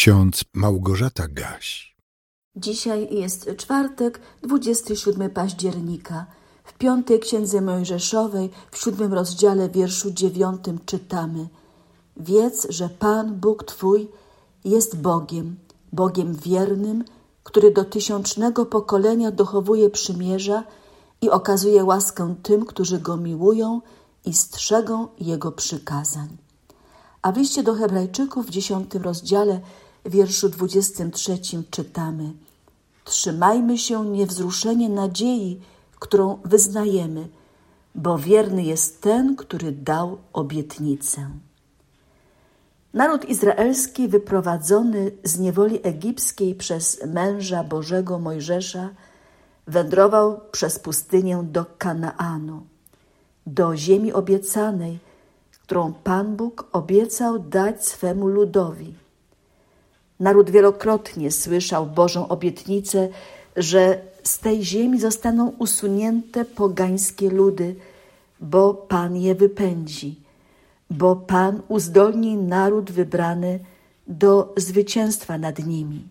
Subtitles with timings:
[0.00, 1.96] ksiądz Małgorzata Gaś.
[2.56, 6.26] Dzisiaj jest czwartek, 27 października.
[6.64, 11.48] W piątej księdze Mojżeszowej, w siódmym rozdziale, wierszu dziewiątym czytamy:
[12.16, 14.08] Wiedz, że Pan Bóg Twój
[14.64, 15.56] jest Bogiem,
[15.92, 17.04] Bogiem wiernym,
[17.42, 20.64] który do tysiącznego pokolenia dochowuje przymierza
[21.22, 23.80] i okazuje łaskę tym, którzy go miłują
[24.24, 26.28] i strzegą jego przykazań.
[27.22, 29.60] A w liście do Hebrajczyków w dziesiątym rozdziale,
[30.04, 32.32] wierszu dwudziestym trzecim czytamy:
[33.04, 35.60] Trzymajmy się niewzruszenie nadziei,
[35.98, 37.28] którą wyznajemy,
[37.94, 41.30] bo wierny jest ten, który dał obietnicę.
[42.94, 48.90] Naród izraelski wyprowadzony z niewoli egipskiej przez męża Bożego Mojżesza
[49.66, 52.66] wędrował przez pustynię do Kanaanu,
[53.46, 54.98] do ziemi obiecanej,
[55.62, 58.94] którą Pan Bóg obiecał dać swemu ludowi.
[60.20, 63.08] Naród wielokrotnie słyszał Bożą obietnicę,
[63.56, 67.76] że z tej ziemi zostaną usunięte pogańskie ludy,
[68.40, 70.16] bo Pan je wypędzi,
[70.90, 73.60] bo Pan uzdolni naród wybrany
[74.06, 76.04] do zwycięstwa nad nimi.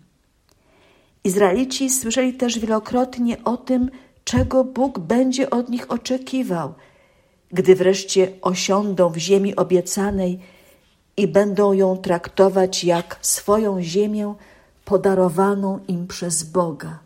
[1.23, 3.89] Izraelici słyszeli też wielokrotnie o tym,
[4.23, 6.73] czego Bóg będzie od nich oczekiwał,
[7.51, 10.39] gdy wreszcie osiądą w ziemi obiecanej
[11.19, 14.33] i będą ją traktować jak swoją ziemię
[14.85, 16.99] podarowaną im przez Boga,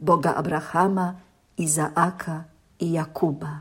[0.00, 1.14] Boga Abrahama,
[1.58, 2.44] Izaaka
[2.80, 3.60] i Jakuba.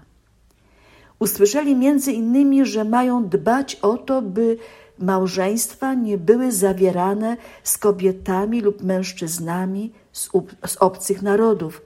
[1.19, 4.57] Usłyszeli między innymi, że mają dbać o to, by
[4.99, 10.29] małżeństwa nie były zawierane z kobietami lub mężczyznami z,
[10.65, 11.81] z obcych narodów,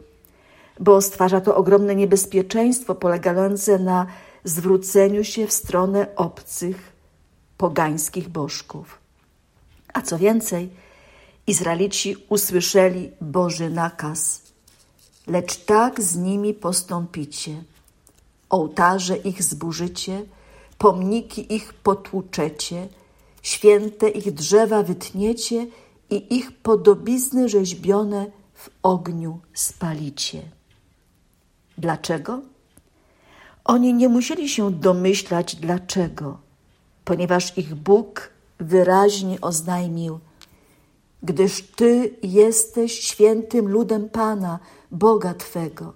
[0.80, 4.06] bo stwarza to ogromne niebezpieczeństwo polegające na
[4.44, 6.97] zwróceniu się w stronę obcych,
[7.58, 9.00] pogańskich bożków.
[9.94, 10.70] A co więcej,
[11.48, 14.42] Izraelici usłyszeli Boży nakaz,
[15.28, 17.64] lecz tak z nimi postąpicie.
[18.50, 20.26] Ołtarze ich zburzycie,
[20.78, 22.88] pomniki ich potłuczecie,
[23.42, 25.68] święte ich drzewa wytniecie
[26.10, 30.42] i ich podobizny rzeźbione w ogniu spalicie.
[31.78, 32.42] Dlaczego?
[33.66, 36.38] Oni nie musieli się domyślać dlaczego,
[37.08, 38.30] ponieważ ich Bóg
[38.60, 40.20] wyraźnie oznajmił:
[41.24, 44.60] Gdyż Ty jesteś świętym ludem Pana,
[44.92, 45.94] Boga Twego.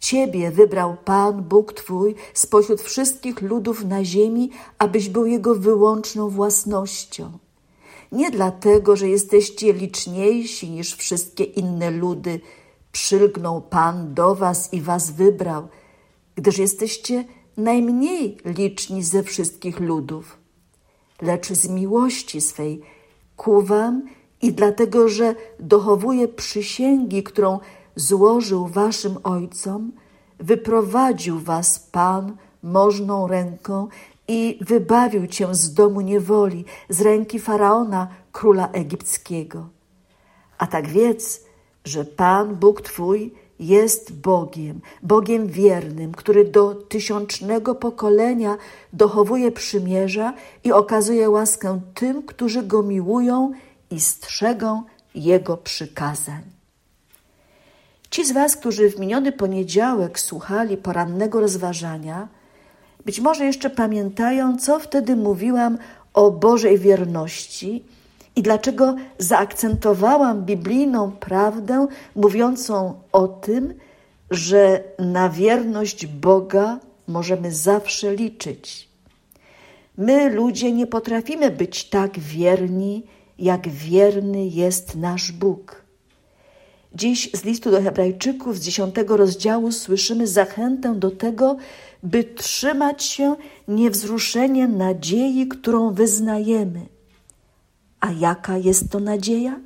[0.00, 7.38] Ciebie wybrał Pan, Bóg Twój, spośród wszystkich ludów na ziemi, abyś był Jego wyłączną własnością.
[8.12, 12.40] Nie dlatego, że jesteście liczniejsi niż wszystkie inne ludy,
[12.92, 15.68] przylgnął Pan do Was i Was wybrał,
[16.36, 17.24] gdyż jesteście
[17.56, 20.38] najmniej liczni ze wszystkich ludów.
[21.22, 22.80] Lecz z miłości swej
[23.36, 24.02] ku Wam
[24.42, 27.58] i dlatego, że dochowuje przysięgi, którą
[27.96, 29.92] złożył waszym ojcom,
[30.38, 33.88] wyprowadził was Pan możną ręką
[34.28, 39.68] i wybawił cię z domu niewoli, z ręki faraona, króla egipskiego.
[40.58, 41.44] A tak wiedz,
[41.84, 48.56] że Pan, Bóg Twój, jest Bogiem, Bogiem wiernym, który do tysiącznego pokolenia
[48.92, 50.34] dochowuje przymierza
[50.64, 53.52] i okazuje łaskę tym, którzy go miłują
[53.90, 54.82] i strzegą
[55.14, 56.42] Jego przykazań.
[58.10, 62.28] Ci z Was, którzy w miniony poniedziałek słuchali porannego rozważania,
[63.04, 65.78] być może jeszcze pamiętają, co wtedy mówiłam
[66.14, 67.84] o Bożej wierności
[68.36, 71.86] i dlaczego zaakcentowałam biblijną prawdę
[72.16, 73.74] mówiącą o tym,
[74.30, 78.88] że na wierność Boga możemy zawsze liczyć.
[79.98, 83.02] My, ludzie, nie potrafimy być tak wierni,
[83.38, 85.82] jak wierny jest nasz Bóg.
[86.94, 91.56] Dziś z listu do Hebrajczyków z dziesiątego rozdziału słyszymy zachętę do tego,
[92.02, 93.36] by trzymać się
[93.68, 96.95] niewzruszenie nadziei, którą wyznajemy.
[98.00, 99.60] A jaka jest to nadzieja?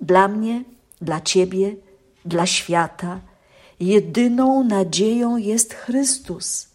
[0.00, 0.64] Dla mnie,
[1.00, 1.76] dla Ciebie,
[2.24, 3.20] dla świata,
[3.80, 6.68] jedyną nadzieją jest Chrystus,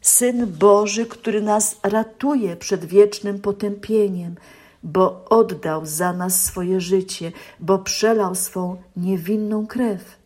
[0.00, 4.34] Syn Boży, który nas ratuje przed wiecznym potępieniem,
[4.82, 10.16] bo oddał za nas swoje życie, bo przelał swą niewinną krew.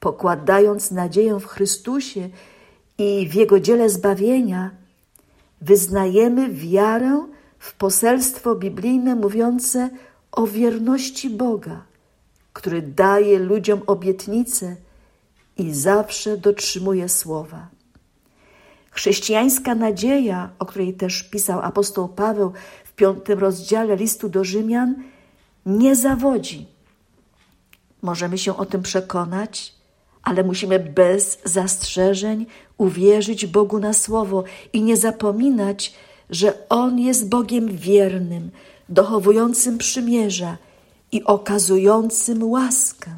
[0.00, 2.28] Pokładając nadzieję w Chrystusie
[2.98, 4.70] i w Jego dziele zbawienia,
[5.60, 7.26] wyznajemy wiarę
[7.64, 9.90] w poselstwo biblijne mówiące
[10.32, 11.84] o wierności Boga,
[12.52, 14.76] który daje ludziom obietnice
[15.56, 17.68] i zawsze dotrzymuje słowa.
[18.90, 22.52] Chrześcijańska nadzieja, o której też pisał apostoł Paweł
[22.96, 24.94] piątym rozdziale listu do Rzymian
[25.66, 26.66] nie zawodzi.
[28.02, 29.74] Możemy się o tym przekonać,
[30.22, 32.46] ale musimy bez zastrzeżeń
[32.78, 35.94] uwierzyć Bogu na słowo i nie zapominać,
[36.30, 38.50] że On jest Bogiem wiernym,
[38.88, 40.56] dochowującym przymierza
[41.12, 43.10] i okazującym łaskę.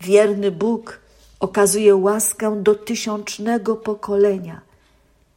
[0.00, 1.00] Wierny Bóg
[1.40, 4.60] okazuje łaskę do tysiącznego pokolenia,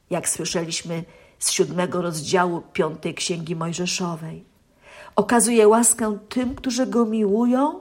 [0.09, 1.03] jak słyszeliśmy
[1.39, 4.43] z siódmego rozdziału piątej Księgi Mojżeszowej.
[5.15, 7.79] Okazuje łaskę tym, którzy Go miłują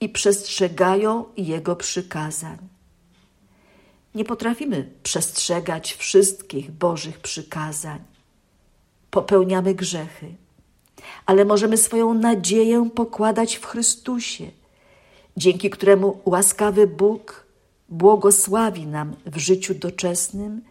[0.00, 2.69] i przestrzegają Jego przykazań.
[4.14, 8.00] Nie potrafimy przestrzegać wszystkich Bożych przykazań.
[9.10, 10.34] Popełniamy grzechy,
[11.26, 14.50] ale możemy swoją nadzieję pokładać w Chrystusie,
[15.36, 17.46] dzięki któremu łaskawy Bóg
[17.88, 20.62] błogosławi nam w życiu doczesnym,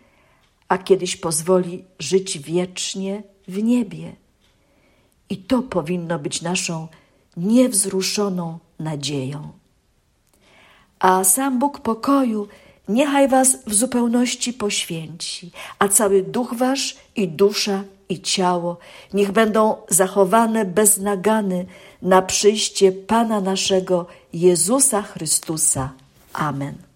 [0.67, 4.15] a kiedyś pozwoli żyć wiecznie w niebie.
[5.29, 6.87] I to powinno być naszą
[7.37, 9.51] niewzruszoną nadzieją.
[10.99, 12.47] A sam Bóg pokoju
[12.89, 18.77] niechaj was w zupełności poświęci, a cały duch wasz i dusza i ciało
[19.13, 21.65] niech będą zachowane bez nagany
[22.01, 25.89] na przyjście Pana naszego Jezusa Chrystusa.
[26.33, 26.88] Amen.